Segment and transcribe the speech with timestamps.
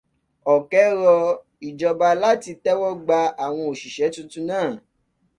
[0.53, 1.15] Ọ̀kẹ́ rọ
[1.67, 4.71] ìjọba láti tẹ́wọ́ gba àwọn òṣìṣẹ́ titun náà.